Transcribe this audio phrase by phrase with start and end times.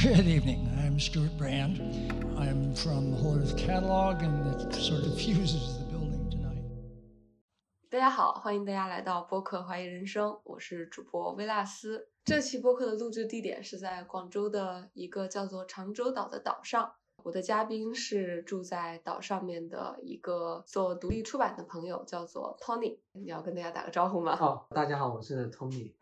[0.00, 0.70] Good evening.
[0.78, 1.80] I'm Stuart Brand.
[2.38, 6.62] I'm from Holders Catalog, and it sort of fuses the building tonight.
[7.90, 12.10] 大家好，欢迎大家来到播客《怀疑人生》，我是主播薇拉斯。
[12.24, 16.92] 这期播客的录制地点是在广州的一个叫做长洲岛的岛上。
[17.24, 22.98] 我的嘉宾是住在岛上面的一个做独立出版的朋友，叫做 Tony。
[23.14, 24.38] 你要跟大家打个招呼吗？
[24.40, 25.94] 哦，大家好，我是 Tony。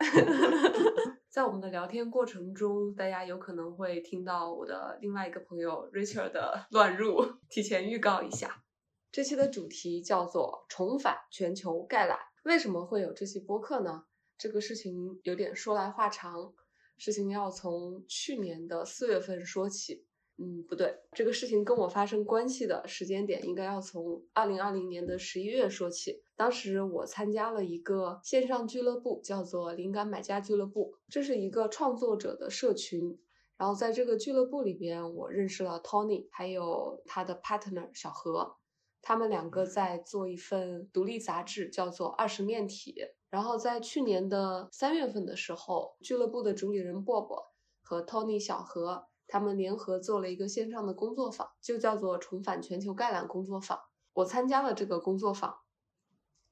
[1.37, 8.64] 在我们的聊天过程中，大家有可能会听到我的另外一个朋友 Richard 的 乱入，提前预告一下。
[9.13, 12.18] 这期的主题叫做“重返全球概览”。
[12.44, 14.07] 为什么会有这期播客呢？
[14.39, 16.54] 这个事情有点说来话长，
[16.96, 20.07] 事情要从去年的四月份说起。
[20.39, 26.22] 嗯，不对，这个事情跟我发生关系的时间点应该要从二零二零年的十一月说起。
[26.36, 33.19] 当时我参加了一个线上俱乐部，叫做“灵感买家俱乐部”，这是一个创作者的社群。
[33.56, 38.56] 然后在这个俱乐部里边，我认识了 Tony，还有他的 partner 小何。
[39.00, 42.92] 他们两个在做一份独立杂志，叫做《二十面体》。
[43.30, 47.44] 然后在去年的三月份的时候，俱乐部的主理人 Bob
[47.80, 49.06] 和 Tony 小何。
[49.28, 53.78] 他们联合做了一个线上的工作坊，就叫做“重返全球概览工作坊”。
[54.14, 55.58] 我参加了这个工作坊，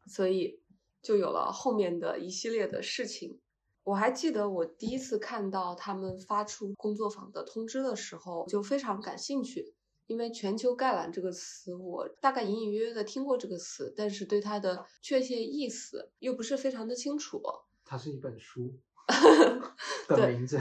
[0.07, 0.61] 所以
[1.03, 3.41] 就有了后面的一系列的事情。
[3.85, 9.75] 我还记得我第一次看到他们发出工作坊的通知的时候，就非常感兴趣，
[10.07, 17.43] 因为“全球概览”这个词，我大概隐隐约约的听过这个词，但是对它的确切意思又不是非常的清楚。
[17.85, 18.75] 它是一本书
[20.09, 20.59] 的名字。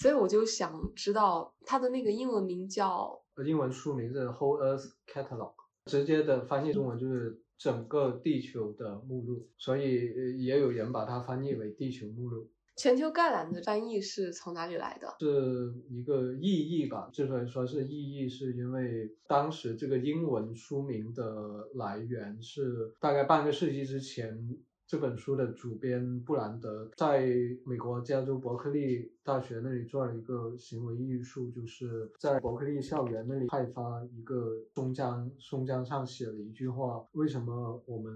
[0.00, 5.52] 所以我就想知道它的那个英文名叫，英文书名是 Whole Earth Catalog，
[5.84, 12.48] 直接的翻译中文就是整个地球的目录，所以也有人把它翻译为地球目录。
[12.76, 15.14] 全球概览的翻译是从哪里来的？
[15.20, 17.10] 是一个意译吧。
[17.12, 24.56] 之所以说是意译，是因为当时这个英文书名的来源是大概半个世纪之前。
[24.90, 27.24] 这本书的主编布兰德在
[27.64, 38.12] 美国加州伯克利大学那里做了一个行为艺术，就是在伯克利校园那里派发一个松章，松章上写了一句话：为什么我们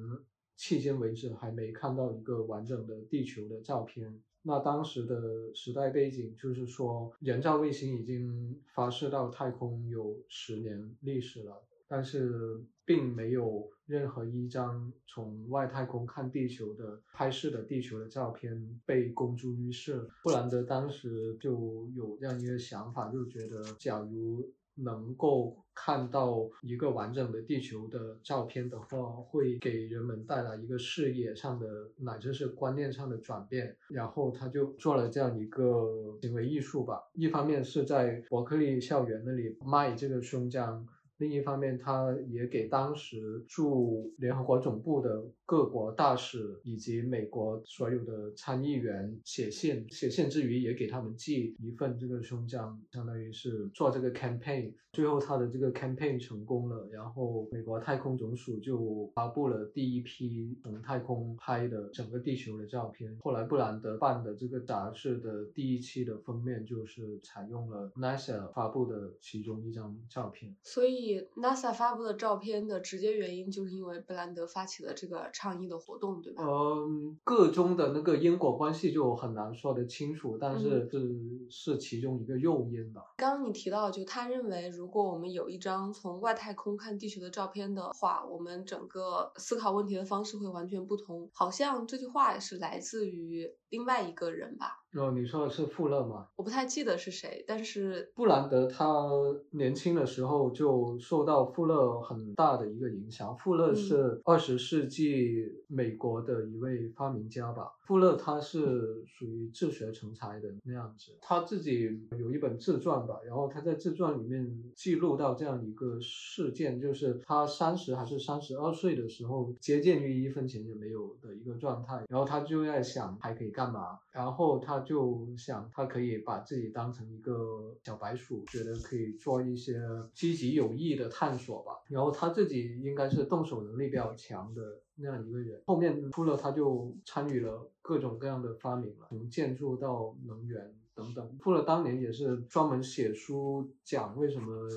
[0.59, 4.21] 迄今为止还没看到一个完整的地球的照片？
[4.43, 11.63] 那当时的时代背景就是说，人造卫星已经发射到太空有十年历史了。
[11.89, 20.09] 但是并没有任何一张从外太空看地球的拍摄的地球的照片被公诸于世。
[20.23, 33.77] 布兰德当时就有这样一个想法，就觉得假如能够看到一个完整的地球的照片的话，会给人们带来一个视野上的乃至是观念上的转变。
[33.89, 40.87] 然后他就做了这样一个行为艺术吧，一方面是在伯克利校园那里卖这个胸章。
[41.25, 54.75] 另一方面，他也给当时驻联合国总部的各国大使以及美国所有的参议员写信，写信之余也给他们寄一份这个胸章，相当于是做这个 campaign。
[54.93, 63.17] 最后他的这个 campaign 成功了，然后美国太空总署就发布了第一批从太空拍的整个地球的照片。
[63.21, 71.14] 后来布兰德办的这个杂志的第一期的封面就是采用了 NASA 发布的其中一张照片，所以。
[71.37, 76.45] NASA 发布的照片的直接原因，就是因为布兰德发起了这个倡议的活动，对吧？
[76.45, 83.03] 嗯，个中的那个因果关系就很难说得清楚，但是是是其中一个诱因吧。
[83.17, 91.29] 刚刚你提到，就他认为，如果我们有一张从外太空看地球的照片的话，我们整个思考问题的方式会完全不同。
[91.33, 94.84] 好像这句话是来自于另外一个人吧？
[94.97, 96.29] 哦，你说的是富勒吗？
[96.37, 99.09] 我不太记得是谁，但是布兰德他
[99.51, 103.37] 年轻的时候就受到富勒很大的一个影响。
[103.37, 107.73] 富勒是二十世纪美国的一位发明家吧？
[107.87, 124.85] 富勒他是属于自学成才的那样子，他自己有一本自传吧，然后他在自传里面记录到这样一个事件，就是他三十还是三十二岁的时候，接近于一分钱也没有的一个状态，然后他就在想还可以干嘛，然后他。
[124.85, 129.81] 就想他可以把自己当成一个小白鼠，觉得可以做一些
[130.13, 131.73] 积极有益的探索吧。
[131.89, 134.61] 然后他自己应该是动手能力比较强的
[134.97, 135.63] 那样一个人。
[135.65, 141.39] 后面出了他就参与了各种各样的发明了，从建筑到能源等等。
[141.41, 144.69] 富勒当年也是专门写书讲为什么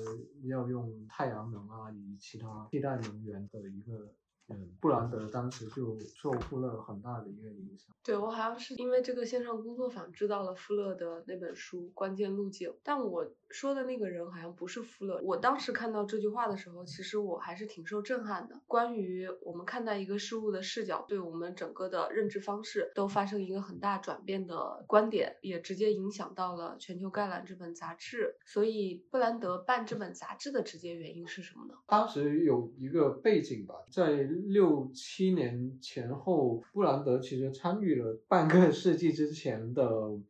[0.44, 4.14] 要用太阳能啊，以及其他替代能源的一个
[4.56, 7.94] 人，布兰德当时就受富勒很大的一个影响。
[8.02, 15.20] 对我好像是因为这个线上工作坊知道了富勒的那本书《关键路径》，但我说的那个人好像不是富勒。
[15.22, 18.60] 我当时看到这句话的时候，其实我还是挺受震撼的。
[18.66, 28.36] 关于我们看待一个事物的视角，对我们整个的认知方式都发生一个很大转变的观点，也直接影响到了《全球概览》这本杂志。
[28.44, 31.74] 所以，布兰德办这本杂志的直接原因是什么呢？
[31.86, 39.88] 当时有一个背景吧，在六七年前后，布兰德其实参与了半个世纪之前的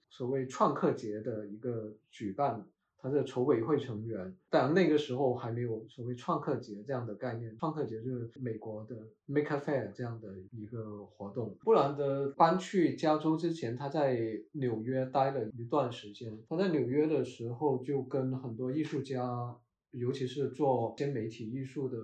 [0.08, 2.66] 所谓创客节的一个举办。
[3.00, 7.56] 他是筹委会成员，但那个时候还没有所谓创客节这样的概念。
[7.56, 8.96] 创客节就是美国的
[9.28, 11.56] Maker Fair 这样的一个活动。
[11.60, 14.18] 布兰德搬去加州之前，他在
[14.52, 16.38] 纽约待了一段时间。
[16.48, 19.56] 他在纽约的时候，就跟很多艺术家，
[19.92, 21.96] 尤其是做新媒体艺术的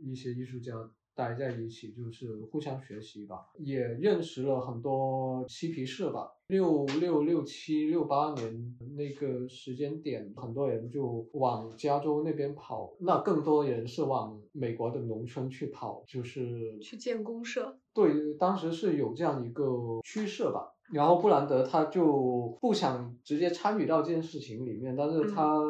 [0.00, 0.90] 一些艺术家。
[1.14, 6.32] 待在一起就是互相学习吧，也认识了很多嬉皮士吧。
[6.48, 17.78] 六六六七六八年那个时间点，很多人就往加州那边跑，那更多人是往美国的农村去跑，就是去建公社。
[17.94, 20.74] 对，当时是有这样一个趋势吧。
[20.92, 25.60] 然后布兰德他就不想直接参与到这件事情里面，但是他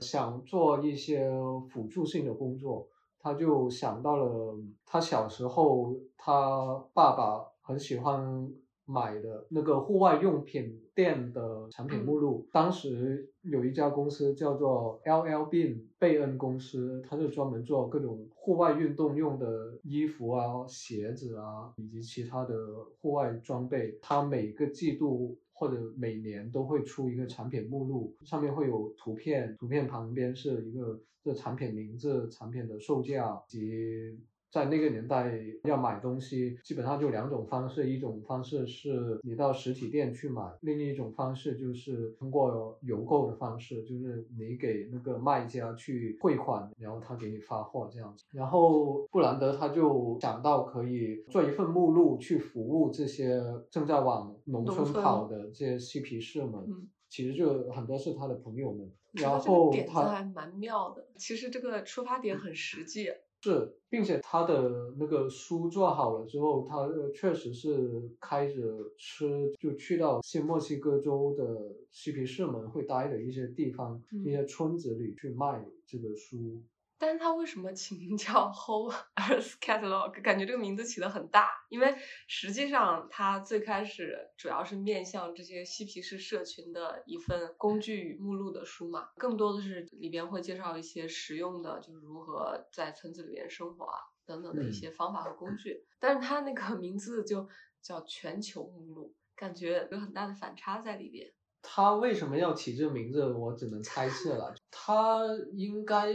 [0.00, 1.30] 想做一些
[1.68, 2.88] 辅助性的工作。
[3.22, 4.56] 他就想到了
[4.86, 8.50] 他小时候，他爸爸很喜欢
[8.86, 12.48] 买的那个户外用品店的产品目录。
[12.50, 15.44] 当时有一家公司叫做 L.L.
[15.44, 22.54] Bean 贝恩公司，它是专门做各种户外运动用的衣服啊、鞋子啊，以及其他的
[23.00, 23.98] 户外装备。
[24.02, 30.98] 它每个季度或者每年都会出一个产品目录，上面会有图片，图片旁边是一个。
[31.22, 34.18] 这产品名字、产品的售价及
[34.52, 35.32] 在那个年代
[35.62, 48.24] 要买东西，基本上就两种方式：一种方式是你到实体店去买，另一种方式就是通过邮购的方式，就是你给那个卖家去汇款，然后他给你发货这样子。
[48.32, 53.40] 然后布兰德他就想到可以做一份目录去服务这些
[53.70, 56.88] 正在往农村跑的这些嬉皮士们。
[57.10, 61.08] 其实就很多是他的朋友们，然后他还蛮妙的。
[61.18, 63.10] 其实这个出发点很实际，
[63.42, 76.62] 是，并且他的那个书做好了之后，他确实是开着车就去到新墨西哥州的嬉皮士们会待的一些地方、一些村子里去卖这个书。
[77.00, 80.20] 但是他为什么起名叫 Whole Earth Catalog？
[80.20, 81.96] 感觉这个名字起的很大，因为
[82.28, 93.96] 实际上它最开始主要是面向这些嬉皮士社群的一份工具与目录的书嘛，更多的是里边会介绍一些实用的，就是如何在村子里面生活啊
[94.26, 95.82] 等等的一些方法和工具。
[95.98, 97.48] 但是它那个名字就
[97.80, 101.32] 叫全球目录，感觉有很大的反差在里边。
[101.62, 103.26] 他为什么要起这个名字？
[103.26, 105.24] 我只能猜测了，他
[105.54, 106.12] 应该。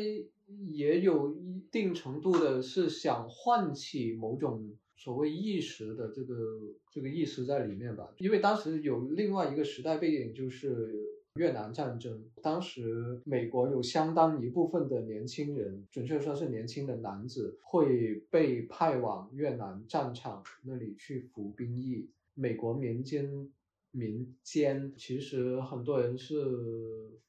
[0.69, 6.36] 也有一定程度的是想唤起某种所谓意识的这个
[6.92, 10.94] 这个意识在里面吧，因为当时有另外一个时代背景，就是
[11.36, 23.51] 越南战争，当时美国有相当一部分的年轻人，准确说是年轻的男子，会被派往越南战场那里去服兵役，美国民间。
[23.95, 26.36] 民间其实很多人是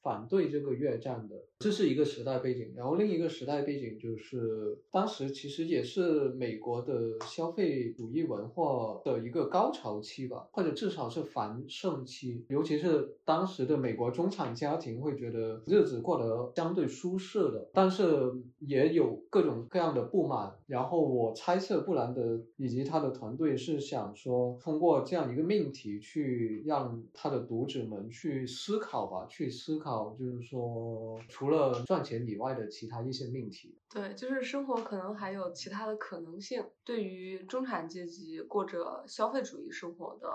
[0.02, 2.72] 反对这个越战的，这是一个时代背景。
[2.76, 12.44] 然后另一个时代背景就是，当时其实也是美国的消费主义文化的一个高潮期吧，或者至少是繁盛期。
[12.48, 20.52] 尤其是当时的美国中产家庭会觉得日子过得相对舒适的，但是也有各种各样的不满。
[20.66, 26.55] 然后我猜测布兰德以及他的团队是想说，通过这样一个命题去。
[26.64, 33.78] 让他的读者们去思考吧，去思考，就是说，除了赚钱以外的其他一些命题。
[33.90, 36.64] 对，就是生活可能还有其他的可能性。
[36.84, 40.28] 对于中产阶级过着消费主义生活的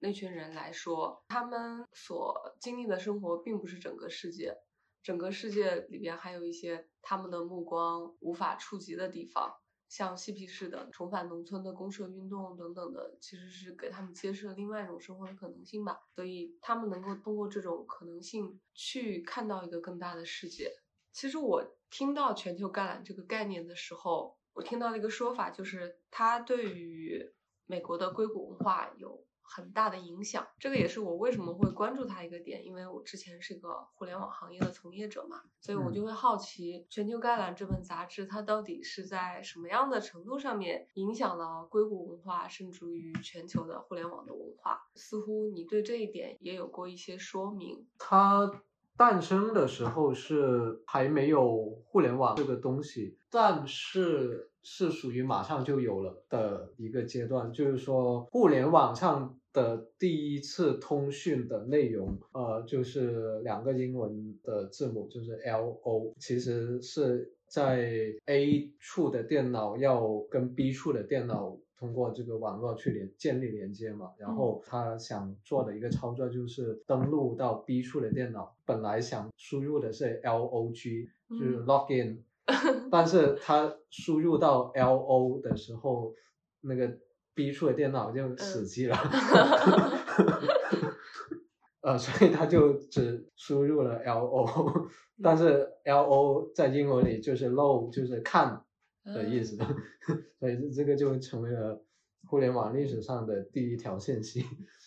[0.00, 4.56] 那群人来说，他们所经历的生活并不是整个世界，
[5.02, 9.54] 整个世界里边还有一些他们的目光无法触及的地方。
[9.88, 16.00] 像嬉皮士的重返农村的公社运动等等的，其实是给他们揭示了另外一种生活的可能性吧。
[16.14, 20.70] 所以他们能够通过这种可能性去看到一个更大的世界。
[21.12, 27.32] 其实我听到全球橄榄这个概念的时候，我听到了一个说法，就是它对于
[27.66, 30.46] 美国的硅谷文化有很大的影响。
[30.58, 44.80] 这个也是我为什么会关注它一个点，因为我之前是一个互联网行业的从业者嘛，所以我就会好奇《全球概览》这本杂志它到底是在什么样的程度上面影响了硅谷文化，甚至于全球的互联网的文化。
[44.94, 47.86] 似乎你对这一点也有过一些说明。
[47.98, 48.62] 它
[48.96, 71.56] 诞生的时候是还没有互联网这个东西，但是是属于马上就有了的一个阶段，就是说互联网上的第一次通讯的内容，呃，就是两个英文的字母，就是 L O，其实是在 A 处的电脑要跟 B 处的电脑。
[71.78, 82.16] 通过这个网络去连建立连接嘛，然后他想做的一个操作就是登录到 B 处的电脑，本来想输入的是 L O G，就是 login，
[82.90, 86.14] 但是他输入到 L O 的时候，
[86.60, 86.98] 那个
[87.34, 88.96] B 处的电脑就死机了，
[91.82, 94.88] 呃，所以他就只输入了 L O，
[95.22, 98.64] 但是 L O 在英文里就是 low，就是看。
[99.04, 99.56] 的意思，
[100.38, 101.82] 所以这个就成为了
[102.28, 104.44] 互联网历史上的第一条信息。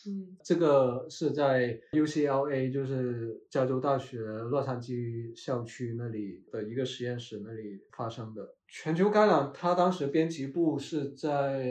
[0.07, 8.55] 嗯， 这个是在 UCLA，就是加州大学洛杉矶校区那里的一个实验室那里发生的。
[8.67, 11.65] 全球概览，它当时编辑部是在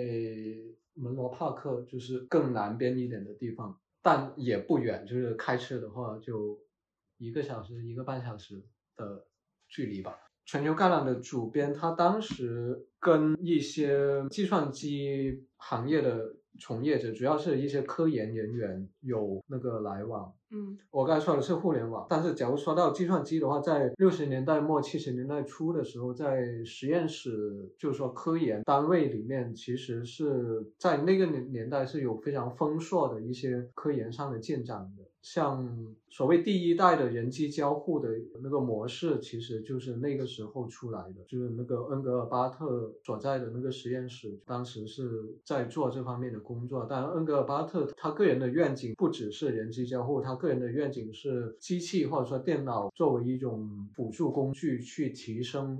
[0.94, 6.58] 门罗帕克，就是更南边一点的地方，但也不远，就是开车的话就
[7.16, 8.62] 一个小时一个半小时
[8.96, 9.24] 的
[9.68, 10.18] 距离吧。
[10.44, 20.33] 全球概览的主编，他当时跟一些计算机行业的从业者，主要是一些科研人员有那个来往。
[20.52, 35.04] 嗯，我刚才说的是互联网，但是假如说到计算机的话，在六十年代末七十年代初的时候，在实验室，就是说科研单位里面，其实是在那个年年代是有非常丰硕的一些科研上的进展的。
[35.23, 38.09] 像所谓第一代的人机交互的
[38.42, 46.87] 那个模式，其实就是那个时候出来的，就是那个恩格尔巴特所在的那个实验室，当时是在做这方面的工作。
[46.88, 55.78] 但恩格尔巴特他个人的愿景不只是人机交互，他个人的愿景是机器或者说电脑作为一种辅助工具，去提升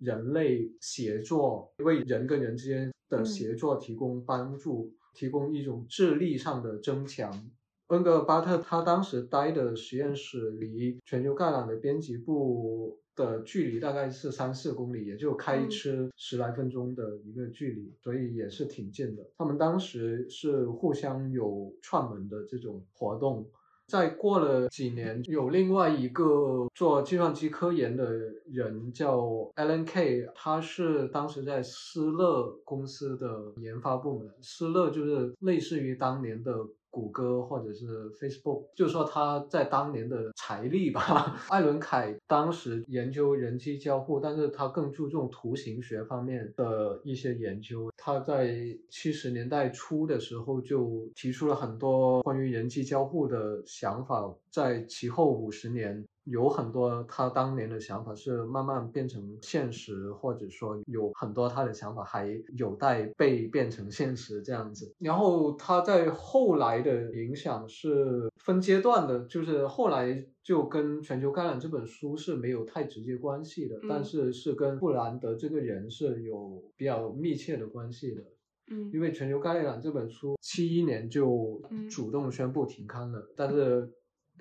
[0.00, 7.50] 人类协作，为人跟人之间的协作提供帮助，提供一种智力上的增强。
[7.88, 19.22] 恩格尔巴特他当时待的实验室离全球概览的编辑部的距离大概是三四公里，也就开车十来分钟的一个距离，所以也是挺近的。
[19.36, 23.46] 他们当时是互相有串门的这种活动。
[23.86, 28.10] 再过了几年，有另外一个做计算机科研的
[28.46, 29.18] 人叫
[29.56, 34.30] Alan Kay，他是当时在施乐公司的研发部门。
[34.40, 36.54] 施乐就是类似于当年的。
[36.92, 41.40] 谷歌或者是 Facebook，就是说他在当年的财力吧。
[41.48, 47.90] 艾伦凯当时研究人机交互，但是他更注重图形学方面的一些研究。
[47.96, 48.54] 他在
[48.90, 56.04] 七十年代初的时候就提出了很多关于人机交互的想法，在其后五十年。
[56.24, 64.94] 有很多他当年的想法是慢慢变成现实，或者说有很多他的想法还有待被变成现实这样子。
[64.98, 78.22] 然后他在后来的影响是分阶段的，就是后来就跟《全球概览》这本书是没有太直接关系的，但是是跟布兰德这个人是有比较密切的关系的。
[78.70, 81.60] 嗯，因为《全球概览》这本书七一年就
[81.90, 83.90] 主动宣布停刊了，但是。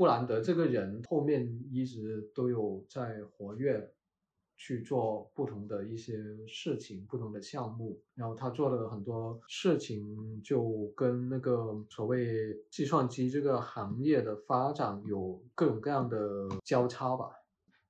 [0.01, 3.93] 布兰德这个人后面一直都有在活跃，
[4.57, 6.17] 去做不同的一些
[6.47, 8.01] 事情、不同的项目。
[8.15, 17.35] 然后他做了很多事情，就跟那个所谓计算机这个行业的发展有各种各样的交叉吧。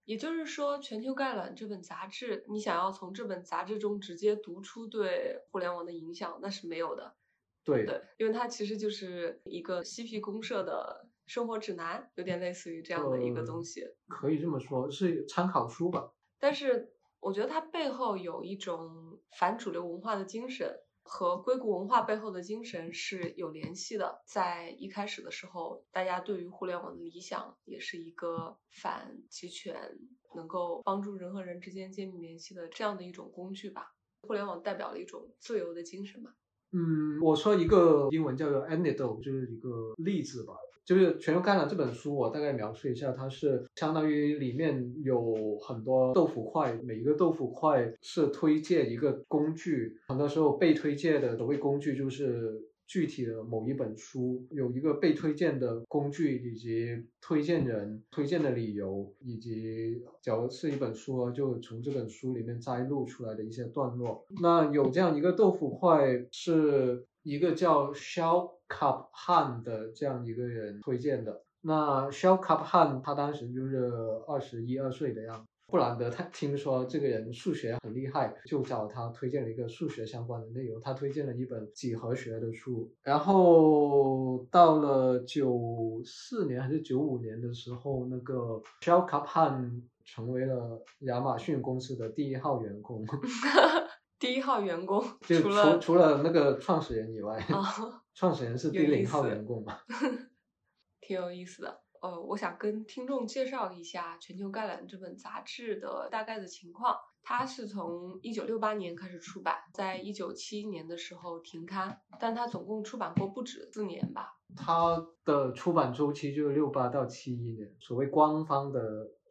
[0.03, 7.15] 也就是说，《全球概览》这本杂志，你想要从这本杂志中直接读出对互联网的影响，那是没有的。
[7.63, 11.07] 对对，因为它其实就是一个嬉皮公社的。
[11.27, 16.11] 生活指南有点类似于这样的一个东西，可以这么说，是参考书吧。
[16.39, 24.21] 但是我觉得它背后有一种反主流文化的精神，和硅谷文化背后的精神是有联系的。
[24.25, 29.99] 在一开始的时候，大家对于互联网的理想也是一个反集权，
[30.35, 33.93] 能够帮助人和人之间建立联系的这样的一种工具吧。
[34.27, 36.35] 互联网代表了一种自由的精神吧。
[36.73, 40.53] 嗯，我说一个英文叫做 anecdote，就是一个例子吧。
[40.85, 64.25] 就是《全球概览》这本书，我大概描述一下，它是相当于里面有很多豆腐块，每一个豆腐块是推荐一个工具，很多时候被推荐的所谓工具就是具体的某一本书，有一个被推荐的工具，以及推荐人、推荐的理由，以及假如是一本书，就从这本书里面摘录出来的一些段落。
[64.41, 71.43] 那有这样一个豆腐块，是一个叫 Shell Cup Han 的这样一个人推荐的。
[71.61, 73.91] 那 Shell Cup Han 他当时就是
[74.27, 75.45] 二十一二岁的样子。
[75.67, 80.81] 布兰德他听说这个人数学很厉害，就找他推荐了一个数学相关的内容。
[80.81, 82.91] 他推荐了一本几何学的书。
[83.03, 93.05] 然后到了九四年还是九五年的时候，那个 Shel Kaphan 成为了亚马逊公司的第一号员工。
[94.21, 99.79] 第一号员工，就除了除了那个创始人以外，啊， 创始人是第零号员工嘛？
[101.01, 101.81] 挺有意思的。
[102.03, 106.95] 呃，我想跟听众介绍一下《全球概览》这本杂志的大概的情况。
[107.23, 114.37] 它是从一九六八年开始出版，在一九七一年的时候停刊，但它总共出版过不止四年吧。
[114.55, 118.81] 它的出版周期就是六八到七一年，所谓官方的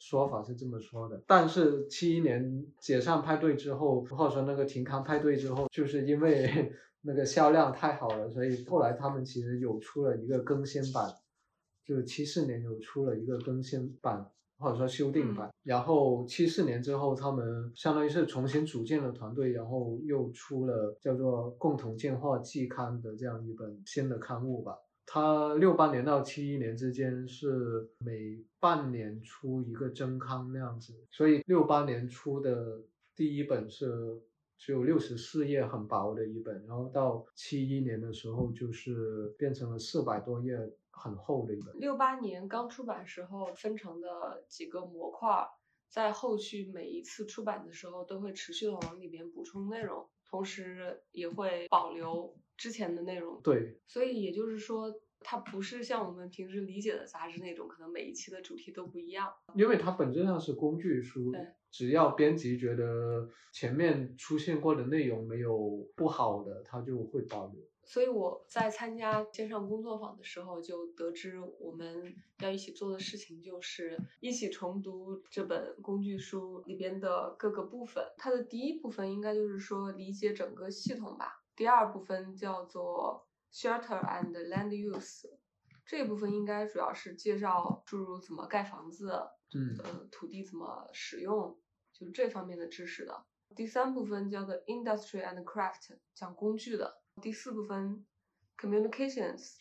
[0.00, 1.22] 说法是这么说的。
[1.28, 11.08] 但是七一年解散派对之后，或者说那个停刊派对之后，就是因为 那个销量太好了，所以后来他们其实有出了一个更新版，
[11.84, 14.28] 就是七四年有出了一个更新版。
[14.62, 24.76] 或者说修订版，然后七四年之后，他们相当于是重新组建了团队，然后又出了叫做《共同进化季刊》的这样一本新的刊物吧。
[25.06, 32.82] 它六八年到七一年之间是每半年出一个增刊那样子，所以六八年出的
[33.16, 34.22] 第一本是
[34.56, 40.56] 只有六十四页，很薄的一本，然后到七一年的时候就是变成了四百多页。
[40.92, 41.78] 很厚的一本。
[41.78, 45.48] 六八年刚出版时候分成的几个模块，
[45.88, 53.40] 在后续每一次出版的时候都会持续的往里面补充内容，同时也会保留之前的内容。
[53.42, 59.32] 对，所以也就是说，它不是像我们平时理解的杂志那种，可能每一期的主题都不一样。
[59.54, 61.32] 因为它本质上是工具书，
[61.70, 67.60] 只要编辑觉得前面出现过的内容没有不好的，它就会保留。
[67.82, 78.04] 所以我在参加线上工作坊的时候，就得知我们要一起做的事情就是一起重读这本工具书里边的各个部分。
[78.16, 85.24] 它的第一部分应该就是说理解整个系统吧，第二部分叫做 shelter and land use，
[85.84, 89.12] 这一部分应该主要是介绍诸如怎么盖房子，
[89.52, 91.58] 嗯呃，土地怎么使用，
[91.92, 93.26] 就是这方面的知识的。
[93.56, 97.02] 第三部分叫做 industry and craft，讲工具的。
[97.20, 98.06] 第四部分
[98.56, 99.56] communications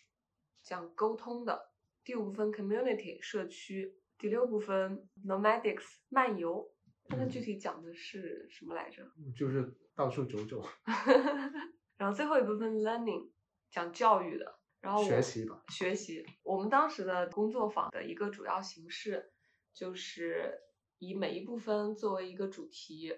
[0.61, 1.71] 讲沟通的，
[2.03, 6.71] 第五部分 community 社区，第六部分 nomadics 漫游。
[7.07, 9.03] 那它具体讲的是什么来着？
[9.35, 10.63] 就是到处走走，
[11.97, 13.31] 然后最后一部分 learning
[13.71, 15.63] 讲教育的，然后学习吧。
[15.69, 16.25] 学习。
[16.43, 19.31] 我们当时的工作坊的一个主要形式
[19.73, 20.59] 就是
[20.97, 23.13] 以每一部分作为一个主题，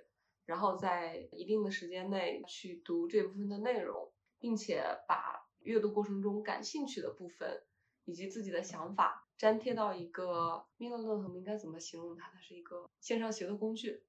[0.45, 7.63] 然后在一定的时间内去读这部分的内容，并且把阅读过程中感兴趣的部分
[8.05, 12.29] 以及自己的想法粘贴到一个 Miller 我们应该怎么形容它？
[12.31, 14.03] 它是一个线上学的工具，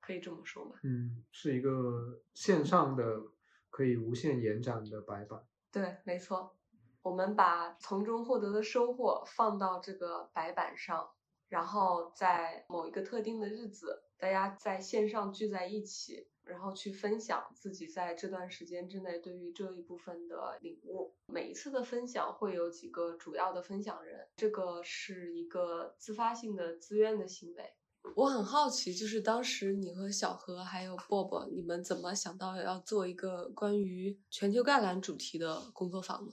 [0.00, 0.78] 可以这么说吗？
[0.82, 3.22] 嗯，是一个线上的
[3.68, 5.46] 可以无限延展的白板。
[5.72, 6.56] 对，没错，
[7.02, 11.10] 我们把从中获得的收获放到这个白板上，
[11.48, 21.14] 然后在某一个特定的日子，大家在线上聚在一起，然后去分享自己在这段时间之内对于这一部分的领悟。
[21.26, 27.72] 每一次的分享会有几个主要的分享人，这个是一个自发性的自愿的行为。
[28.16, 36.32] 我很好奇，就是当时你和小何还有 Bob，你们怎么想到要做一个关于全球概览主题的工作坊呢？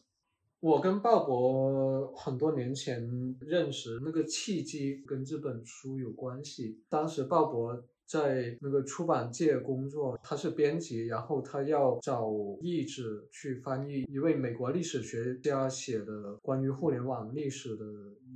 [0.59, 6.81] 我跟鲍勃很多年前认识，那个契机跟这本书有关系。
[6.89, 17.85] 当时鲍勃在那个出版界工作，他是编辑，然后他要找译者去翻译一位美国历史学家写的关于互联网历史的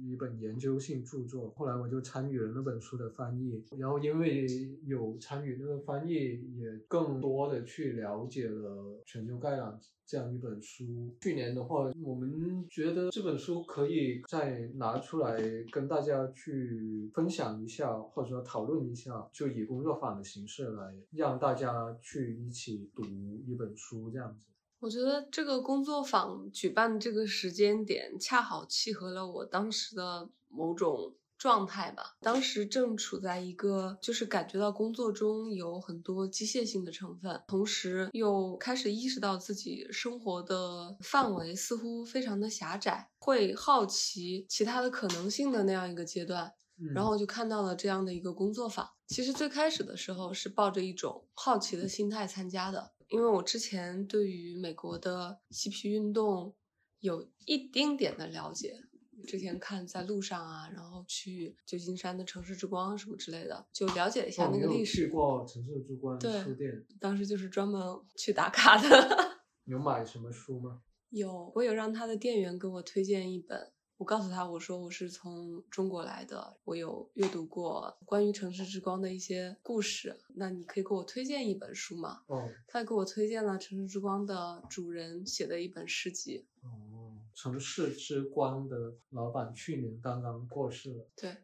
[0.03, 1.49] 一本研究性著作。
[1.55, 4.47] 后来我就参与了那本书的翻译，然后因为
[4.85, 6.13] 有参与那个翻译，
[6.57, 11.15] 也更多的去了解了全球概览这样一本书。
[11.21, 15.39] 去年的话，我们觉得这本书可以再拿出来
[15.71, 23.03] 跟大家去分享一下，或者说讨论一下，就以工作坊的形式来让大家去一起读
[23.45, 24.50] 一本书这样子。
[24.81, 32.17] 我觉得这个工作坊举办的这个时间点，恰好契合了我当时的某种状态吧。
[32.19, 46.51] 当时正处在一个就是感觉到工作中有很多机械性的成分，同时又开始意识到自己生活的范围似乎非常的狭窄，会好奇其他的可能性的那样一个阶段。
[46.95, 48.89] 然后就看到了这样的一个工作坊。
[49.05, 56.55] 其实最开始的时候是抱着一种好奇的心态参加的，因为我之前对于美国的嬉皮运动
[56.99, 58.81] 有一丁点的了解。
[59.27, 65.05] 之前看在路上啊，然后去旧金山的城市之光什么之类的，就了解了一下那个历史。
[65.05, 67.79] 去过城市之光书店，当时就是专门
[68.17, 69.41] 去打卡的。
[69.65, 70.81] 有买什么书吗？
[71.11, 73.71] 有，我有让他的店员给我推荐一本。
[74.01, 82.23] 我告诉他，我说我是从中国来的，我有阅读过关于城市之光的一些故事，那你可以给我推荐一本书吗？
[82.25, 86.47] 哦，他给我推荐了城市之光的主人写的一本诗集。
[86.63, 91.07] 哦，城市之光的老板去年刚刚过世了。
[91.15, 91.37] 对，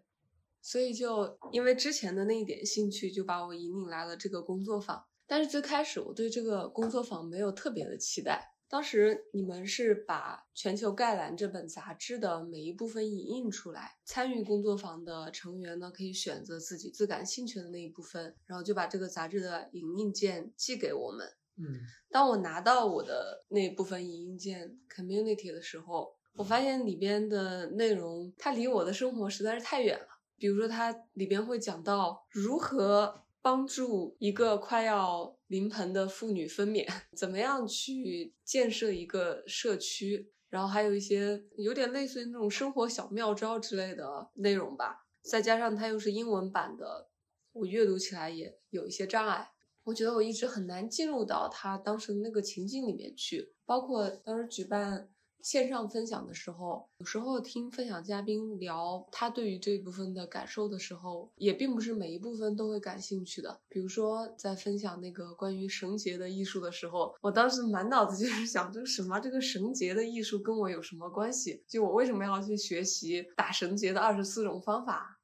[0.60, 5.06] 所以就因为之前的那一点兴趣，就把我引领来了这个工作坊。
[5.28, 8.56] 但是最开始我对这个工作坊没有特别的期待。
[8.70, 21.26] 当时你们是把《全球概览》这本杂志的每一部分影印出来，参与工作坊的成员呢可以选择自己最感兴趣的那一部分，然后就把这个杂志的影印件寄给我们。
[21.56, 21.80] 嗯，
[22.12, 30.08] 当我拿到我的那部分影印件 Community 的时候，我发现里边的内容它离我的生活实在是太远了。
[30.38, 33.24] 比如说，它里边会讲到如何。
[33.48, 45.06] 帮助一个快要临盆的妇女分娩， 怎么样去建设一个社区，然后还有一些有点类似于那种生活小妙招之类的内容吧。
[45.22, 47.10] 再加上它又是英文版的，
[47.54, 49.52] 我阅读起来也有一些障碍。
[49.86, 55.10] 我觉得我一直很难进入到他当时那个情境里面去，包括当时举办。
[55.42, 63.60] 线上分享的时候，有时候听分享嘉宾聊他对于这一部分的感受的时候，也并不是每一部分都会感兴趣的。
[63.70, 71.64] 比如说，在分享那个关于绳结的艺术的时候，我当时满脑子就是想，这个什么，这个绳结的艺术跟我有什么关系？
[71.68, 75.17] 就我为什么要去学习打绳结的二十四种方法？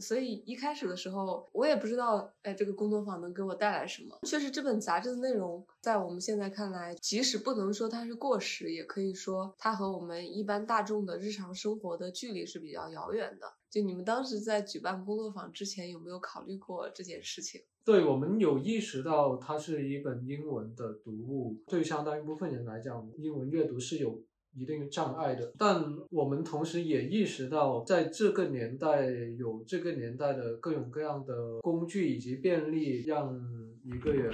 [0.00, 4.18] 所以一开始的时候，我也不知道，哎，这个工作坊能给我带来什么。
[4.26, 13.46] 确实，这本杂志的内容在我们现在看来，即使不能说它是过时，也可以说它和我们一般大众的日常生活的距离是比较遥远的。
[13.70, 17.60] 就你们当时在举办工作坊之前，有没有考虑过这件事情？
[17.84, 24.22] 对我们有意识到，它是一本英文的读物，对相当一部分人来讲，英文阅读是有。
[24.56, 33.38] 一定障碍的，但我们同时也意识到，在这个年代有这个年代的各种各样的工具以及便利，让
[33.84, 34.32] 一个人，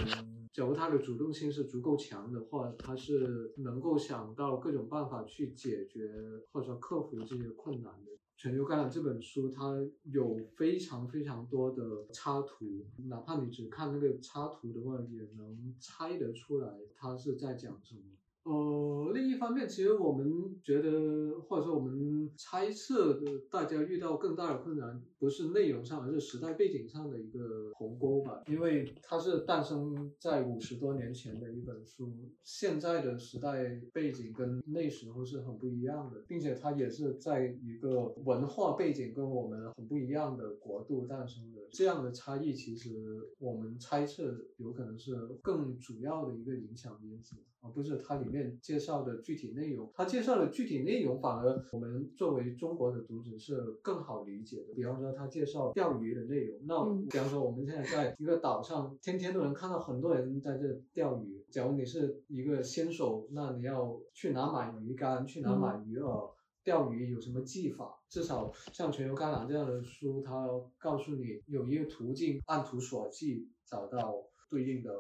[0.53, 6.09] 假如他的主动性是足够强的话，他是能够想到各种办法去解决
[6.53, 8.13] 或者说克服这些困难的。
[8.45, 18.01] 《全球概览》这本书，它有非常非常多的插图，哪怕你只看那个插图的话，也能猜得出来它是在讲什么。
[18.47, 28.43] 呃，另一方面，其实我们觉得，或者说我们猜测的，大家遇到更大的困难，不是内容上，而是时代背景上的一个鸿沟吧。
[28.49, 41.63] 因为它是诞生在五十多年前的一本书，现在的时代背景跟那时候是很不一样的，并且它也是在一个文化背景跟我们很不一样的国度诞生的。
[41.71, 42.91] 这样的差异，其实
[43.39, 48.33] 我们猜测有可能是更主要的一个影响因子，而不是它里。
[48.33, 54.73] 面介绍的具体内容，它介绍的具体内容反而我们作为中国的读者是更好理解的。
[54.75, 61.45] 比方说他介绍钓鱼的内容，那比方说我们现在在一个岛上，天天都能看到很多人在这钓鱼。
[61.51, 66.31] 假如你是一个新手，那你要去哪买鱼竿，去哪买鱼饵，
[66.65, 68.01] 钓鱼有什么技法？
[68.09, 70.49] 至少像《全球橄榄》这样的书，它
[70.79, 74.15] 告诉你有一个途径，按图索骥找到
[74.49, 74.91] 对应的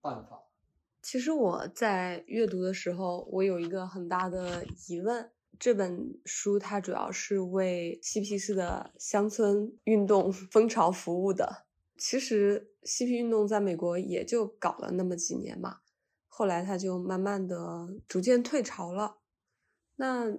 [0.00, 0.42] 办法。
[1.02, 11.66] 其实我在阅读的时候，我有一个很大的疑问：这本书它主要是为嬉皮士的乡村运动 风潮服务的。
[11.96, 15.78] 其实嬉皮运动在美国也就搞了那么几年嘛，
[16.26, 19.18] 后来它就慢慢的逐渐退潮了。
[19.96, 20.36] 那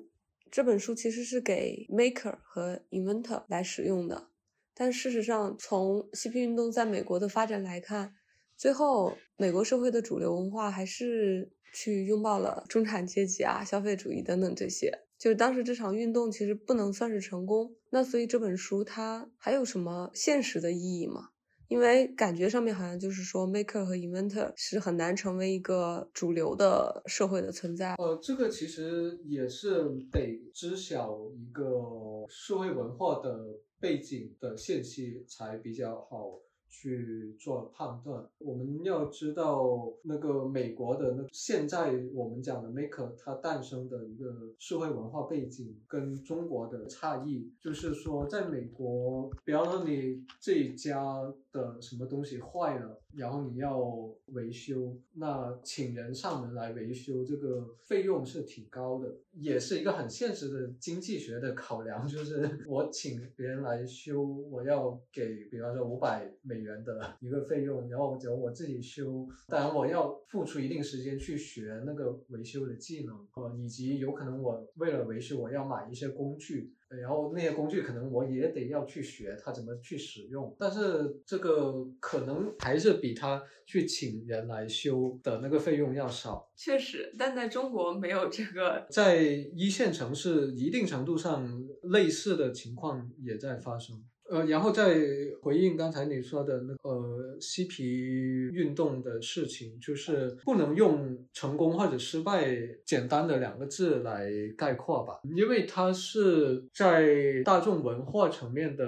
[0.52, 4.30] 这本书其实是给 maker 和 inventor 来使用的，
[4.74, 8.14] 但事实上，从嬉皮运动在美国的发展来看，
[8.58, 15.05] 最后，美国社会的主流文化还是去拥抱了中产阶级啊、消费主义等等这些。
[15.18, 17.76] 就是当时这场运动其实不能算是成功。
[17.90, 21.30] 那所以这本书它还有什么现实的意义吗？
[21.68, 27.96] 因为感觉上面好像就是说，maker 和 inventor 是很难成为一个主流的社会的存在。
[27.96, 36.40] 呃，这个其实也是得知晓一个社会文化的背景的信息才比较好。
[36.70, 53.80] 去做判断，我们要知道那个美国的那现在我们讲的 maker，它诞生的一个社会文化背景跟中国的差异，就是说在美国，比方说你这一家的什么东西坏了，然后你要
[54.28, 64.22] 维修，那请人上门来维修，这个费用是挺高的，也是一个很现实的经济学的考量，就是我请别人来修，
[64.52, 66.66] 我要给，比方说五百美。
[66.66, 86.50] 元的一个费用，然后只有我自己修，当然我要付出一定时间去学那个维修的技能，呃，以及有可能我为了维修我要买一些工具，然后那些工具可能我也得要去学它怎么去使用，但是这个可能还是比他去请人来修的那个费用要少。
[86.56, 94.04] 确实，但在中国没有这个，在一线城市一定程度上类似的情况也在发生。
[94.30, 94.96] 呃，然后再
[95.42, 108.86] 回应刚才你说的那呃嬉皮运动的事情，就是不能用成功或者失败简单的两个字来概括吧，因为它是在大众文化层面的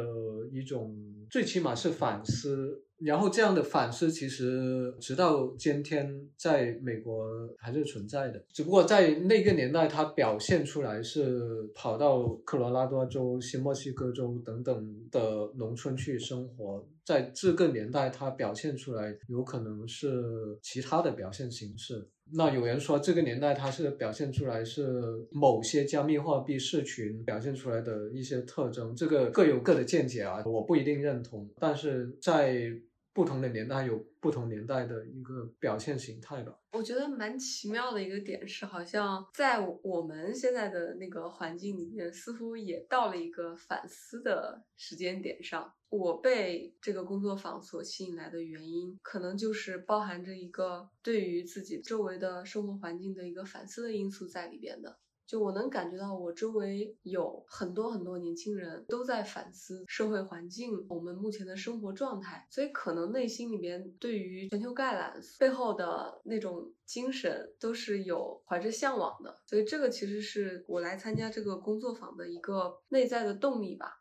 [0.52, 0.95] 一种，
[1.30, 2.84] 最起码是反思。
[2.99, 22.10] 然后这样的反思其实直到今天在美国还是存在的，只不过在那个年代它表现出来是跑到科罗拉多州、新墨西哥州等等的农村去生活，在这个年代它表现出来有可能是其他的表现形式。
[22.33, 32.71] 那有人说这个年代它是表现出来是某些加密货币社群表现出来的一些特征，这个各有各的见解啊，我不一定认同，但是在。
[33.17, 36.56] 不同的年代有不同年代的一个表现形态吧。
[36.73, 45.73] 我觉得蛮奇妙的一个点是，好像在我们现在的那个环境里面，似乎也到了一个反思的时间点上。
[45.89, 54.99] 我被这个工作坊所吸引来的原因，可能就是包含着一个对于自己周围的生活环境的一个反思的因素在里边的。
[55.27, 73.96] 就我能感觉到，我周围有很多很多年轻人都在反思社会环境，我们目前的生活状态，所以可能内心里边对于全球概览背后的那种精神都是有怀着向往的，所以这个其实是我来参加这个工作坊的一个内在的动力吧。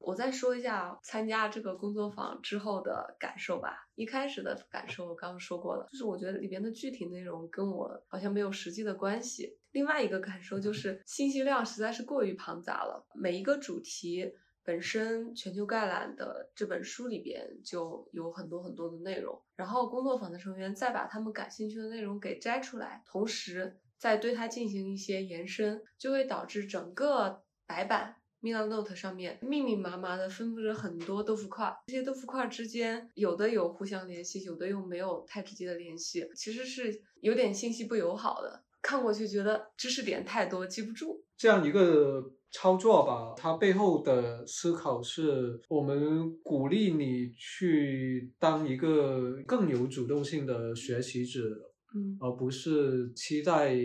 [0.00, 3.86] 我再说一下参加这个工作坊之后的感受吧。
[3.94, 9.58] 一开始的感受我刚刚说过了，就是我觉得里边的具体内容跟我好像没有实际的关系。
[9.72, 14.32] 另外一个感受就是信息量实在是过于庞杂了，每一个主题
[14.64, 28.16] 本身全球概览的这本书里边就有很多很多的内容，然后工作坊的成员再把他们感兴趣的内容给摘出来，同时再对它进行一些延伸，就会导致整个白板。
[28.42, 38.62] Milanote 上面密密麻麻的分布着很多豆腐块，这些豆腐块之间有的有互相联系，有的又没有太直接的联系，其实是有点信息不友好的。
[38.82, 41.22] 看过去觉得知识点太多，记不住。
[41.36, 51.69] 这样一个操作吧，它背后的思考是我们鼓励你去当一个更有主动性的学习者。
[51.94, 53.76] 嗯，而不是期待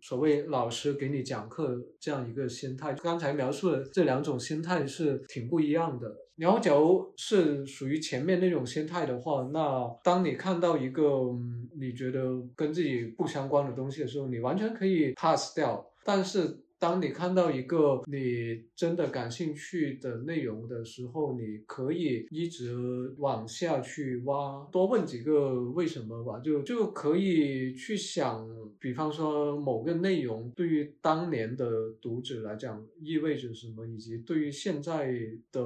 [0.00, 2.94] 所谓老师给你讲课这样一个心态。
[2.94, 6.14] 刚才描述的这两种心态是挺不一样的。
[6.36, 11.02] 然后，假如是属于前面那种心态的话，那当你看到一个
[11.80, 15.84] 你觉得跟自己不相关的东西的时候，你完全可以 pass 掉。
[16.04, 35.12] 但是，当你看到一个你真的感兴趣的内容的时候，你可以一直往下去挖，多问几个为什么吧，就就可以去想，比方说某个内容对于当年的读者来讲意味着什么，以及对于现在
[35.50, 35.60] 的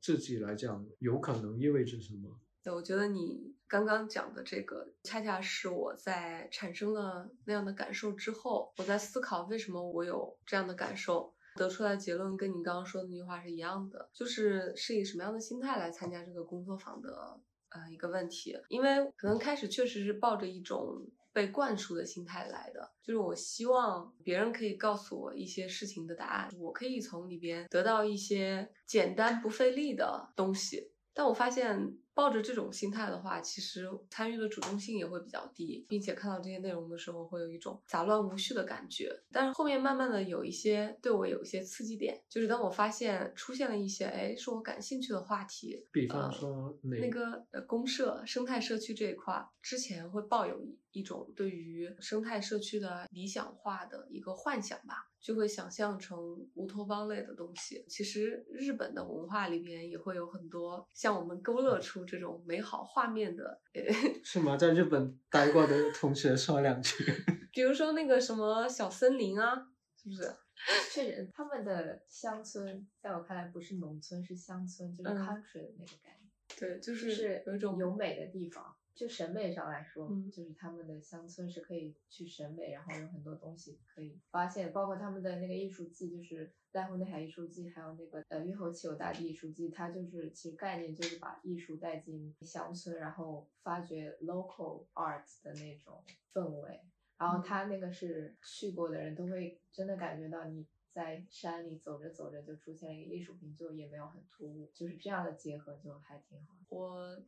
[0.00, 2.38] 自己来讲有可能意味着什么。
[2.62, 18.56] 对，我觉得你刚刚讲的这个，恰恰是我在产生了那样的感受之后，我在思考为什么我有这样的感受，得出来的结论跟你刚刚说的那句话是一样的，就是是以什么样的心态来参加这个工作坊的呃一个问题。
[18.68, 30.92] 因为可能开始确实是抱着一种被灌输的心态来的，就是我希望别人可以告诉我一些事情的答案，我可以从里边得到一些简单不费力的东西。
[31.12, 31.98] 但我发现。
[32.16, 39.14] 抱着这种心态的话，其实参与的主动性也会比较低，并且看到这些内容的时候，会有一种杂乱无序的感觉。
[39.30, 56.18] 但是后面慢慢的有一些对我有一些刺激点，就是当我发现出现了一些哎是我感兴趣的话题，比方说哪那个呃公社生态社区这一块儿，之前会抱有一一种对于生态社区的理想化的一个幻想吧，就会想象成
[56.54, 57.84] 乌托邦类的东西。
[57.86, 63.82] 其实日本的文化里边也会有很多像我们勾勒出这种美好画面的，呃，
[64.24, 64.56] 是吗？
[64.56, 67.04] 在日本待过的同学说两句。
[67.52, 70.30] 比如说那个什么小森林啊，是不是？
[70.90, 78.74] 确实，他们的乡村在我看来不是农村，是乡村，就是嗯 country 的那个概念，对，就就是有一种有美的地方。
[78.96, 96.80] 就审美上来说，嗯就是他们的乡村是可以去审美，然后有很多东西可以发现，包括他们的那个艺术季，就是濑户内海艺术季，还有那个呃越后妻有大地艺术季，它就是其实概念就是把艺术带进乡村，然后发掘 local art 的那种氛围。
[97.18, 106.54] 然后他那个是去过的人都会真的感觉到你在山里走着走着就出现了一个艺术品，就也没有很突兀，就是这样的结合就还挺好。
[106.68, 107.18] 我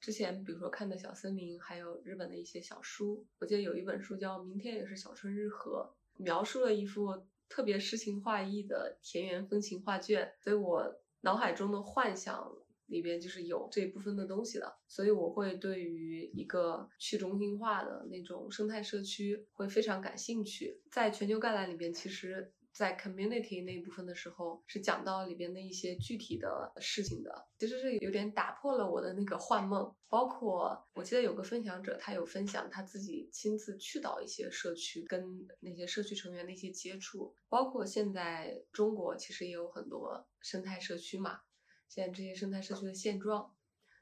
[0.00, 12.48] 之前比如说看的小森林，还有日本的一些小书，我记得有一本书叫《明天也是小春日和》，描述了一幅特别诗情画意的田园风情画卷，所以我脑海中的幻想
[12.86, 20.80] 里边就是有这部分的东西的，所以我会对于一个去中心化的那种生态社区会非常感兴趣。
[20.90, 29.94] 在全球概览里边，其实在 community 那部分的时候，是讲到里边的一些具体的事情的，其实是有点打破了我的那个幻梦。
[30.08, 41.40] 包括我记得有个分享者，他有分享他自己亲自去到一些社区，跟那些社区成员的一些接触，包括现在中国其实也有很多生态社区嘛，
[41.88, 43.54] 现在这些生态社区的现状。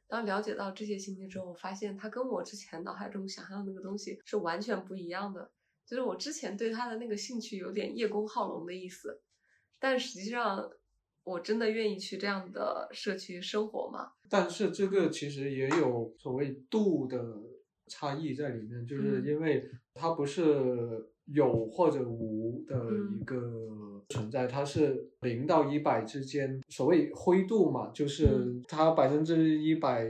[0.09, 5.51] 当了解到这些信息之后，我发现它跟我之前脑海中想象的那个东西是完全不一样的。
[5.87, 9.21] 就是我之前对他的那个兴趣有点叶公好龙的意思，
[9.79, 10.69] 但实际上
[11.23, 14.11] 我真的愿意去这样的社区生活吗？
[14.29, 17.25] 但是这个其实也有所谓度的
[17.87, 30.05] 差异在里面，就是嗯因为它不是有或者无的嗯一个存在，它是零到一百之间，所谓灰度嘛，就是嗯它百分之一百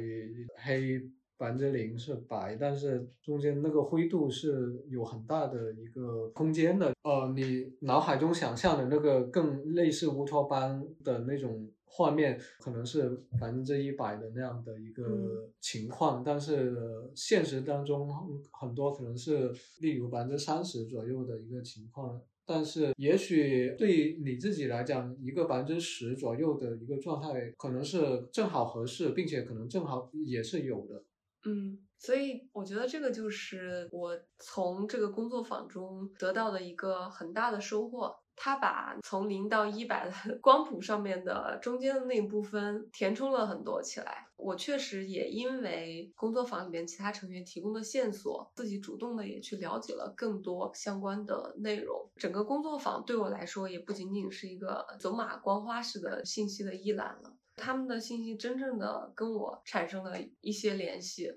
[0.65, 1.11] 黑。
[1.39, 6.93] 百分之零是白，但是中间那个灰度是有很大的一个空间的。
[7.03, 13.09] 呃，你脑海中想象的那个更类似乌托邦的那种画面，可能是
[13.41, 18.09] 百分之一百的那样的一个嗯情况，但是呃现实当中
[18.53, 22.21] 很多可能是例如百分之三十左右的一个情况。
[22.49, 31.03] 但是，也许对于你自己来讲，一个百分之十左右的一个状态，可能是正好合适，并且可能正好也是有的。
[31.47, 38.15] 嗯，所以我觉得这个就是我从这个工作坊中得到的一个很大的收获。
[38.39, 44.27] 他把从零到一百的 光谱上面的中间的那一部分填充了很多起来。
[44.37, 51.99] 我确实也因为工作坊里面其他成员提供的线索，自己主动的也去了解了更多相关的内容。
[52.17, 57.36] 整个工作坊对我来说也不仅仅是一个走马观花式的信息的一览了。
[57.57, 61.33] 他们的信息真正的跟我产生了一些联系，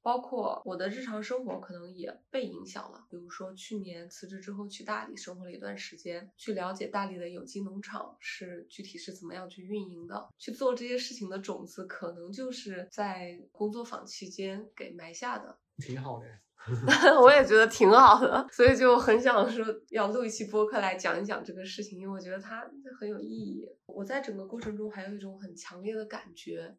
[0.00, 3.06] 包括我的日常生活可能也被影响了。
[3.10, 15.58] 比如说去年辞职之后去大理生活了一段时间，去了解大理的有机农场是具体是怎么样去运营的，去做这些事情的种子，可能就是在工作坊期间给埋下的。
[15.76, 16.26] 挺好的。
[17.22, 22.68] 我也觉得挺好的，所以就很想说要录一期播客来讲一讲这个事情，因为我觉得它
[22.98, 23.64] 很有意义。
[23.86, 26.76] 我在整个过程中还有一种很强烈的感觉，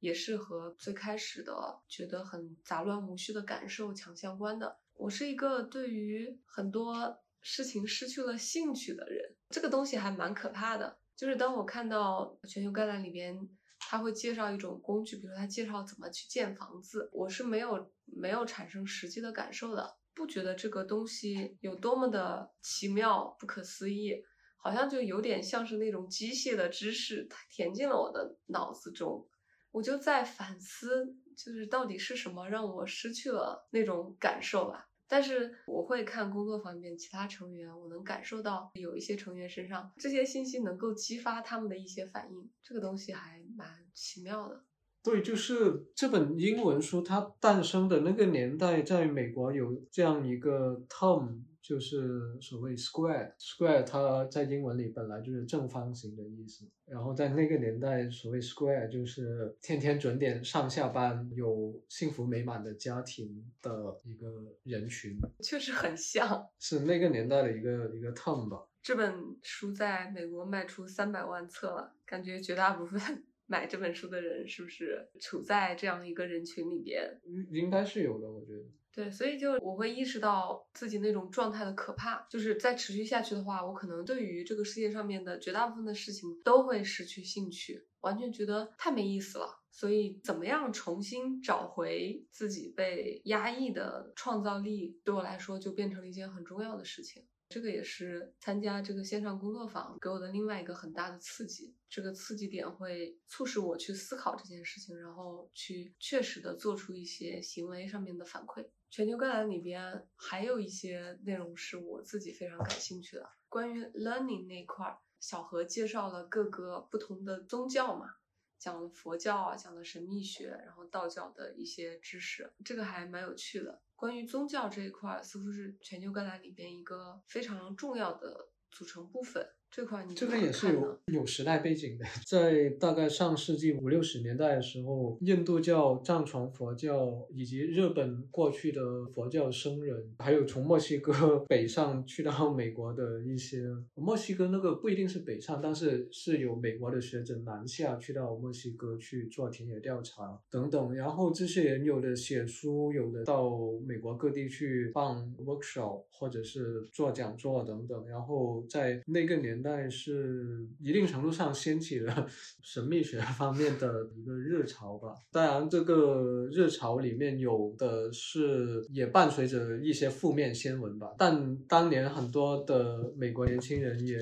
[0.00, 1.52] 也是和最开始的
[1.88, 4.78] 觉得很杂乱无序的感受强相关的。
[4.94, 10.98] 我是一个对于很多事情失去了兴趣的人，这个东西还蛮可怕的。
[11.14, 13.48] 就是当我看到全球概览里边。
[13.78, 24.22] 他会介绍一种工具，比如他介绍怎么去建房子，我是没有没有产生实际的感受的，不觉得这个东西有多么的奇妙、不可思议，
[24.56, 29.28] 好像就有点像是那种机械的知识，它填进了我的脑子中。
[29.70, 34.87] 我就在反思，就是到底是什么让我失去了那种感受吧。
[35.08, 44.67] 但是我会看工作方面其他成员，我能感受到有一些成员身上这些信息能够激发他们的一些反应，这个东西还蛮奇妙的。
[45.02, 53.32] 对，就是这本英文书它诞生的那个年代，在美国有这样一个 term，就是所谓 square。
[53.38, 64.26] square 它在英文里本来就是正方形的意思，然后在那个年代，所谓 square 就是天天准点上下班、有幸福美满的家庭的一个
[64.64, 66.46] 人群，确实很像。
[66.58, 68.66] 是那个年代的一个一个 term 吧。
[68.82, 77.20] 这本书在美国卖出三百万册了，感觉绝大部分买这本书的人是不是处在这样一个人群里边？
[77.24, 78.62] 应应该是有的，我觉得。
[78.94, 89.60] 对，所以就我会意识到自己那种状态的可怕，就是再持续下去的话，我可能对于这个世界上面的绝大部分的事情都会失去兴趣，完全觉得太没意思了。
[89.70, 97.22] 所以，怎么样重新找回自己被压抑的创造力，对我来说就变成了一件很重要的事情。
[97.48, 101.74] 这个也是参加这个线上工作坊给我的另外一个很大的刺激。
[101.88, 108.68] 这个刺激点会促使我去思考这件事情，然后去确实的做出一些行为上面的反馈。
[108.90, 118.16] 全球概览里边还有一些内容是我自己非常感兴趣的，关于 learning 那块儿，小何介绍了各个不同的宗教嘛，
[118.58, 123.80] 讲了佛教啊，讲了神秘学，然后道教的一些知识，这个还蛮有趣的。
[123.98, 129.44] 关于宗教这一块，似乎是全球概览里边一个非常重要的组成部分。
[129.70, 143.62] 这款你这个也是有有时代背景的，在大概上世纪五六十年代的时候，印度教、藏传佛教以及日本过去的佛教僧人，还有从墨西哥 北上去到美国的一些
[143.94, 150.94] 墨西哥那个不一定是北上，但是是有美国的学者南下去到墨西哥去做田野调查等等。
[150.94, 153.52] 然后这些人有的写书，有的到
[153.86, 158.08] 美国各地去办 workshop 或者是做讲座等等。
[158.08, 159.57] 然后在那个年。
[159.62, 162.26] 代是一定程度上掀起了
[162.62, 165.14] 神秘学方面的一个热潮吧。
[165.30, 171.14] 当然，这个热潮里面有的是也伴随着一些负面新闻吧。
[171.18, 174.18] 但当年很多的美国年轻人也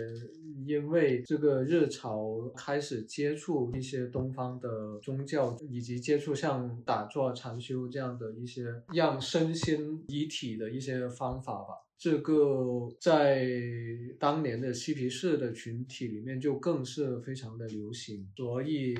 [0.66, 11.85] 因为这个热潮开始接触一些东方的宗教，以及接触像打坐、禅修这样的一些让身心一体的一些方法吧。
[11.98, 13.48] 这个在
[14.18, 18.94] 当年的嬉皮士的群体里面就更是非常的流行，所以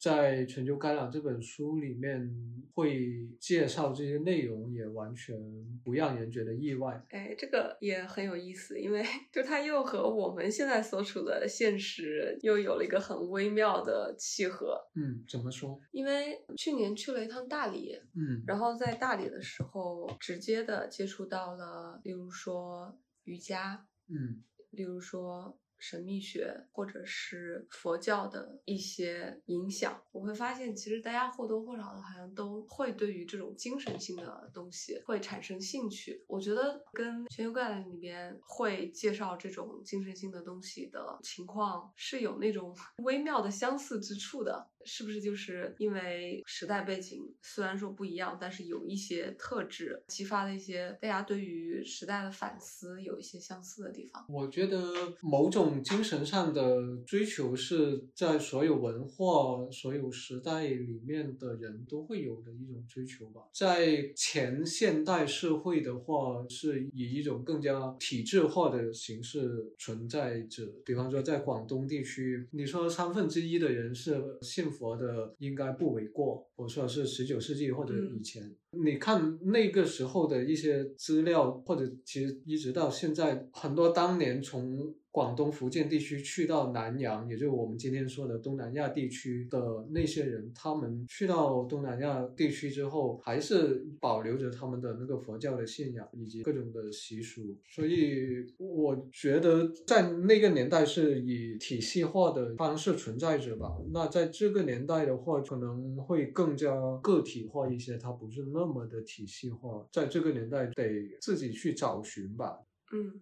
[0.00, 2.28] 在《全球干扰》这本书里面
[2.74, 5.36] 会介绍这些内容，也完全
[5.84, 7.00] 不让人觉得意外。
[7.10, 14.76] 哎，这个也很有意思，因为 就它又和我们现在所处的现实又有了一个很微妙的契合。
[14.96, 15.80] 嗯，怎么说？
[15.92, 22.31] 因为去年去了一趟大理，嗯，然后在大理的时候，直接的接触到了，例如。
[22.32, 25.58] 说瑜伽，嗯，例如说。
[25.84, 36.24] 神秘学或者是佛教的一些影响，我会发现其实大家或多或少的好像都会对于这种精神性的东西会产生兴趣。
[36.28, 45.20] 我觉得跟全球概览里边会介绍这种精神性的东西的情况是有那种微妙的相似之处的，是不是？
[45.20, 54.24] 就是因为时代背景虽然说不一样，但是有一些特质激发了一些大家对于时代的反思，有一些相似的地方。
[54.28, 54.82] 我觉得
[55.20, 55.62] 某种。
[55.82, 63.42] 精神上的追求是在所有文化、所有时代里面的人都会有的一种追求吧。
[63.52, 70.66] 在前现代社会的话，是以一种更加体制化的形式存在着。
[70.84, 76.50] 比方说，在广东地区，你说三分之一的人是信佛的，应该不为过。
[76.56, 78.42] 我说的是十九世纪或者以前。
[78.74, 97.54] 你看那个时候的一些资料，或者其实一直到现在，很多当年从广东、福建地区去到南洋，也就是我们今天说的东南亚地区的那些人，他们去到东南亚地区之后，还是保留着他们的那个佛教的信仰以及各种的习俗。
[97.68, 103.76] 所以我觉得在那个年代是以体系化的方式存在着吧。
[103.92, 108.61] 那在这个年代的话，可能会更加个体化一些，它不是那。
[108.64, 112.60] 那么的体系化，在这个年代得自己去找寻吧。
[112.92, 113.20] 嗯，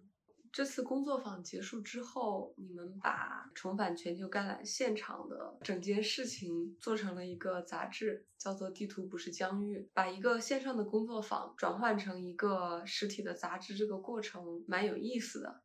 [0.51, 15.63] 这次工作坊结束之后，你们把重返全球橄榄现场的整件事情做成了一个杂志，叫做《地图不是疆域》，把一个线上的工作坊转换成一个实体的杂志，这个过程蛮有意思的。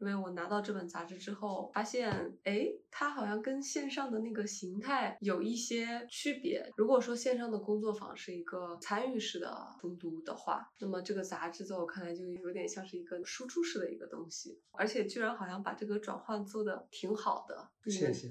[0.00, 6.70] 因为我拿到这本杂志之后，发现，哎，它好像跟线上的那个形态有一些区别。
[6.76, 9.48] 如果说线上的工作坊是一个参与式的
[9.80, 17.70] 诵读的话，那么这个杂志在我看来就有点像是一个输出式的一个东西，而且居然好像把这个转换做的挺好的。
[17.90, 18.28] 谢谢。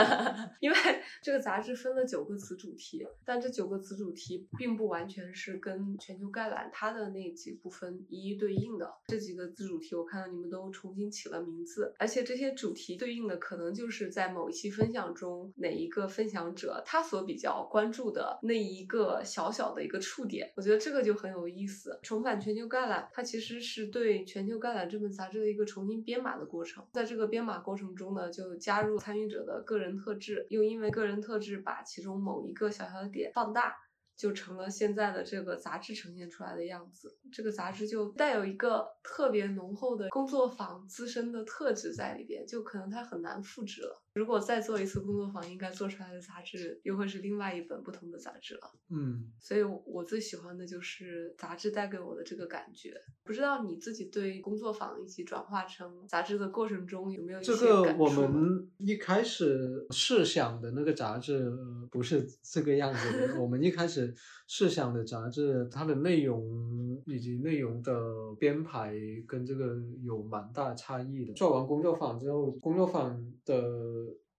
[0.58, 0.76] 因为
[1.22, 8.90] 这个杂志分了九个子主题，但这九个子主题并不完全是跟全球概览它的那几部分一一对应的。
[9.06, 20.52] 这几个子主题我看到你们都重新起了名字，而且这些主题对应的可能就是是在某一期分享中哪一个分享者他所比较关注的那一个小小的一个触点。
[20.56, 21.98] 我觉得这个就很有意思。
[22.02, 26.84] 重返全球概览，它其实是对全球概览这本杂志的一个重新编码的过程。
[26.92, 33.74] 在这个编码过程中呢，就加入参与者的个人特质，又因为个人特质把其中某一个小小的点放大。
[34.18, 37.16] 就成了现在的这个杂志呈现出来的样子。
[37.32, 44.02] 这个杂志就带有一个特别浓厚的工作坊自身的特质在里边，就可能它很难复制了。
[44.18, 48.60] 如果再做一次工作坊，应该做出来的杂志又会是另外一本不同的杂志了。
[48.90, 52.92] 嗯，所以我最喜欢的就是杂志带给我的这个感觉。
[53.22, 63.40] 不知道你自己对工作坊以及转化成杂志的过程中有没有这个感触我们一开始试想的那个杂志呃不是这个样子的。
[63.40, 64.12] 我们一开始
[64.48, 67.94] 试想的杂志，它的内容以及内容的
[68.40, 68.94] 编排
[69.26, 71.32] 跟这个有蛮大差异的。
[71.34, 73.62] 做完工作坊之后，工作坊的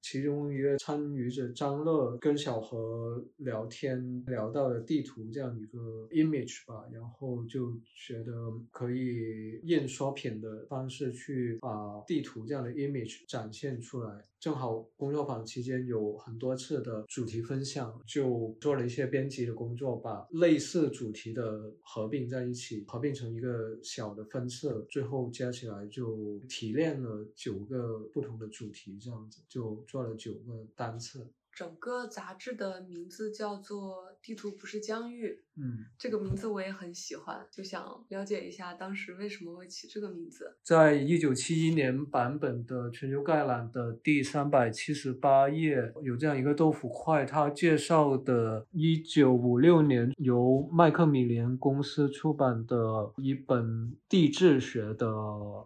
[0.02, 8.34] 其中一个参与者张乐跟小何聊天，聊到了地图这样一个 image 吧，然后就觉得
[8.72, 14.26] 可以印刷品的方式去把地图这样的 image 展现出来。
[14.40, 31.28] 正好工作坊期间有很多次的主题分享，就做了一些编辑的工作，把类似主题的合并在一起，合并成一个小的分册，最后加起来就提炼了九个不同的主题，这样子就做了九个单册。
[31.52, 40.58] 整个杂志的名字叫做《地图不是疆域》，嗯，这个名字我也很喜欢，就想了解一下当时为什么会起这个名字。
[40.62, 52.76] 在一九七一年版本的全球概览的第三百七十八页有这样一个豆腐块，它介绍的一九五六年由麦克米连公司出版的
[53.18, 55.08] 一本地质学的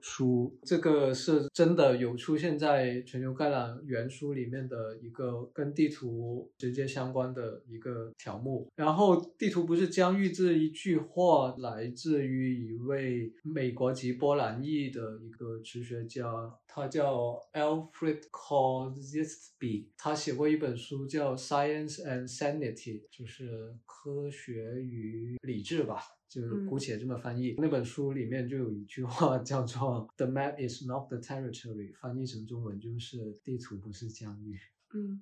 [0.02, 8.43] 书，这个是真的有出现在全球概览原书里面的一个跟地图直接相关的一个条目。
[8.76, 16.26] 然后地图不是疆域这一句话来自于一位美国籍波兰裔的一个哲学家，
[16.68, 26.02] 他叫 Alfred Korzybski，他写过一本书叫《Science and Sanity》，就是科学与理智吧。
[26.30, 27.54] 就是姑且这么翻译。
[27.60, 34.58] 那本书里面就有一句话叫做 “The map is not the territory”，翻译成中文就是“地图不是疆域”。
[34.96, 35.22] 嗯，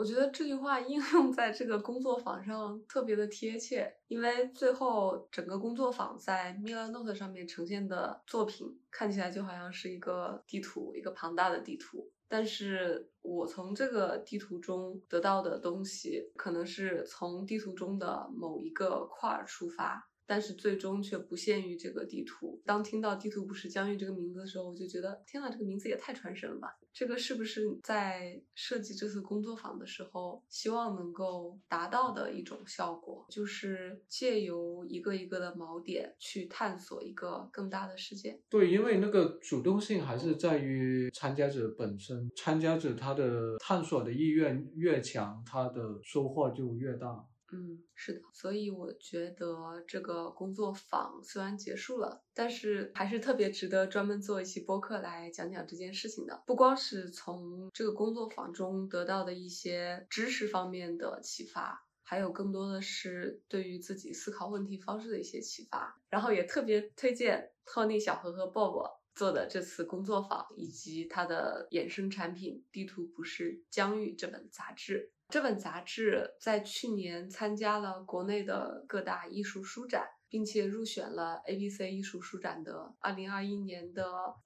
[0.00, 12.10] 我觉得这句话应用在这个工作坊上特别的贴切，因为最后整个工作坊在 Milanote 上面呈现的作品看起来就好像是一个地图，一个庞大的地图。
[12.28, 20.08] 但是我从这个地图中得到的东西，可能是从地图中的某一个块出发。
[20.24, 22.62] 但是最终却不限于这个地图。
[22.64, 26.78] 当听到“地图不是疆域”这个名字的时候，我就觉得天呐，这个名字也太传神了吧！
[26.92, 38.40] 这个是不是在设计这次工作坊的时候，希望能够达到的一种效果，就是借由一个一个的锚点去探索一个更大的世界？
[38.48, 47.24] 对，因为那个主动性还是在于参加者本身，参加者他的探索的意愿越强，他的收获就越大。
[47.52, 56.42] 嗯，是的，所以我觉得这个工作坊虽然结束了，但是还是特别值得专门做一期播客来讲讲这件事情的。
[56.46, 66.00] 不光是从这个工作坊中得到的一些知识方面的启发，还有更多的是对于自己思考问题方式的一些启发。
[66.08, 75.10] 然后也特别推荐 Tony 小何和 Bob 做的这次工作坊，以及他的衍生产品《地图不是疆域》这本杂志。
[75.30, 84.04] 这本杂志在去年参加了国内的各大艺术书展，并且入选了 ABC 艺术书展的二零二一年的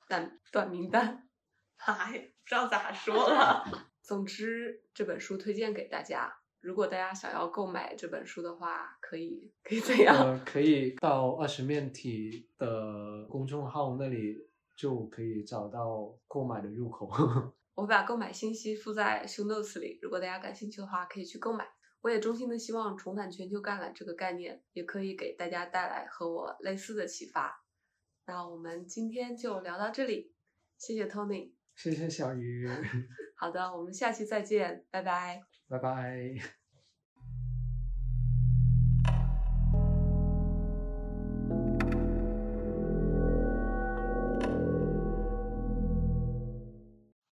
[0.08, 1.28] 短短名单。
[1.86, 3.64] 哎，不知道咋说了。
[4.02, 6.30] 总之，这本书推荐给大家。
[6.60, 10.16] 如果大家想要购买这本书的话，可以可以怎样？
[10.16, 14.36] 呃，可以到二十面体的公众号那里
[14.76, 17.10] 就可以找到购买的入口。
[17.74, 21.66] 我会把购买信息附在 show notes 里，如果大家感兴趣的话，可以去购买。
[22.02, 27.64] 我也衷心的希望重返全球橄榄这个概念，也可以给大家带来和我类似的启发。
[28.26, 30.34] 那我们今天就聊到这里，
[30.78, 32.68] 谢谢 Tony，谢谢小鱼，
[33.36, 36.63] 好的，我们下期再见，拜拜，拜拜。